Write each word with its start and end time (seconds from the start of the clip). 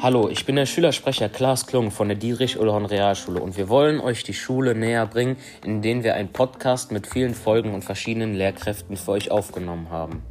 Hallo, 0.00 0.30
ich 0.30 0.46
bin 0.46 0.56
der 0.56 0.64
Schülersprecher 0.64 1.28
Klaas 1.28 1.66
Klung 1.66 1.90
von 1.90 2.08
der 2.08 2.16
Dietrich-Ullhorn 2.16 2.86
Realschule 2.86 3.40
und 3.40 3.58
wir 3.58 3.68
wollen 3.68 4.00
euch 4.00 4.22
die 4.22 4.32
Schule 4.32 4.74
näher 4.74 5.04
bringen, 5.06 5.36
indem 5.66 6.02
wir 6.02 6.14
einen 6.14 6.32
Podcast 6.32 6.92
mit 6.92 7.06
vielen 7.06 7.34
Folgen 7.34 7.74
und 7.74 7.84
verschiedenen 7.84 8.32
Lehrkräften 8.32 8.96
für 8.96 9.10
euch 9.10 9.30
aufgenommen 9.30 9.90
haben. 9.90 10.22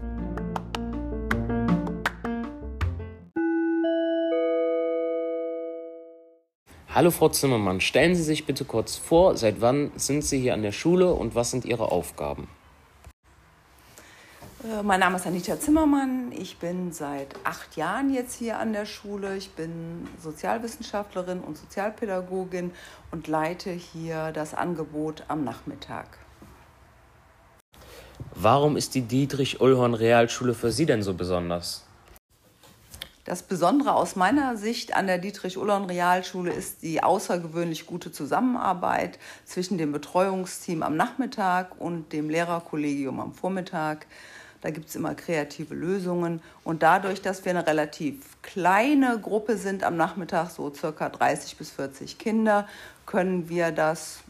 Hallo 6.88 7.12
Frau 7.12 7.30
Zimmermann, 7.30 7.82
stellen 7.82 8.16
Sie 8.16 8.24
sich 8.24 8.48
bitte 8.48 8.66
kurz 8.66 8.96
vor, 8.96 9.38
seit 9.38 9.62
wann 9.62 9.92
sind 9.96 10.24
Sie 10.24 10.40
hier 10.40 10.56
an 10.56 10.64
der 10.64 10.72
Schule 10.72 11.14
und 11.14 11.36
was 11.36 11.52
sind 11.52 11.66
Ihre 11.66 11.92
Aufgaben? 11.92 12.48
Äh, 14.68 14.84
mein 14.84 15.00
Name 15.00 15.18
ist 15.18 15.26
Anita 15.26 15.60
Zimmermann. 15.60 16.32
Ich 16.32 16.58
bin 16.58 16.92
seit 16.92 17.36
acht 17.44 17.78
Jahren 17.78 18.14
jetzt 18.14 18.36
hier 18.36 18.60
an 18.60 18.74
der 18.74 18.86
Schule. 18.86 19.38
Ich 19.38 19.52
bin 19.52 20.08
Sozialwissenschaftlerin 20.22 21.40
und 21.40 21.58
Sozialpädagogin 21.58 22.72
und 23.12 23.28
leite 23.28 23.72
hier 23.72 24.32
das 24.32 24.54
Angebot 24.54 25.24
am 25.28 25.44
Nachmittag. 25.44 26.18
Warum 28.34 28.78
ist 28.78 28.96
die 28.96 29.02
Dietrich-Ullhorn 29.02 29.94
Realschule 29.94 30.54
für 30.54 30.72
Sie 30.72 30.86
denn 30.86 31.02
so 31.02 31.14
besonders? 31.14 31.86
Das 33.24 33.44
Besondere 33.44 33.94
aus 33.94 34.16
meiner 34.16 34.56
Sicht 34.56 34.96
an 34.96 35.08
der 35.08 35.18
Dietrich-Ullhorn 35.18 35.86
Realschule 35.86 36.52
ist 36.52 36.82
die 36.82 37.04
außergewöhnlich 37.04 37.86
gute 37.86 38.12
Zusammenarbeit 38.12 39.20
zwischen 39.46 39.78
dem 39.78 39.92
Betreuungsteam 39.92 40.82
am 40.82 40.96
Nachmittag 40.96 41.80
und 41.80 42.14
dem 42.14 42.30
Lehrerkollegium 42.30 43.20
am 43.20 43.34
Vormittag. 43.34 44.08
Da 44.62 44.72
gibt 44.72 44.90
es 44.90 44.96
immer 44.96 45.16
kreative 45.16 45.76
Lösungen. 45.76 46.42
Und 46.64 46.84
dadurch, 46.84 47.22
dass 47.22 47.46
wir 47.46 47.52
eine 47.52 47.66
relativ 47.66 48.42
kleine 48.42 49.20
Gruppe 49.20 49.58
sind 49.58 49.84
am 49.84 49.98
Nachmittag, 49.98 50.50
so 50.50 50.74
circa 50.74 51.10
30 51.10 51.58
bis 51.58 51.72
40 51.72 52.18
Kinder, 52.18 52.68
können 53.06 53.50
wir 53.50 53.72
das 53.72 54.24